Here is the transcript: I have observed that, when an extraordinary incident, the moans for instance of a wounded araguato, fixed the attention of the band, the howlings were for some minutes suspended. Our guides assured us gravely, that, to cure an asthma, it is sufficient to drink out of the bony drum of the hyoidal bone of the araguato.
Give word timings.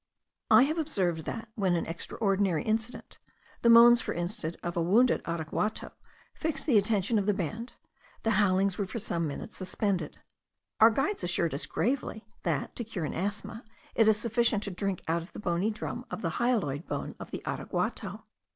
I 0.49 0.63
have 0.63 0.79
observed 0.79 1.25
that, 1.25 1.49
when 1.53 1.75
an 1.75 1.85
extraordinary 1.85 2.63
incident, 2.63 3.19
the 3.61 3.69
moans 3.69 4.01
for 4.01 4.13
instance 4.15 4.55
of 4.63 4.75
a 4.75 4.81
wounded 4.81 5.23
araguato, 5.25 5.91
fixed 6.33 6.65
the 6.65 6.79
attention 6.79 7.19
of 7.19 7.27
the 7.27 7.35
band, 7.35 7.73
the 8.23 8.31
howlings 8.31 8.79
were 8.79 8.87
for 8.87 8.97
some 8.97 9.27
minutes 9.27 9.55
suspended. 9.57 10.17
Our 10.79 10.89
guides 10.89 11.23
assured 11.23 11.53
us 11.53 11.67
gravely, 11.67 12.25
that, 12.41 12.75
to 12.77 12.83
cure 12.83 13.05
an 13.05 13.13
asthma, 13.13 13.63
it 13.93 14.07
is 14.07 14.17
sufficient 14.17 14.63
to 14.63 14.71
drink 14.71 15.03
out 15.07 15.21
of 15.21 15.33
the 15.33 15.39
bony 15.39 15.69
drum 15.69 16.07
of 16.09 16.23
the 16.23 16.31
hyoidal 16.39 16.83
bone 16.87 17.13
of 17.19 17.29
the 17.29 17.43
araguato. 17.45 18.23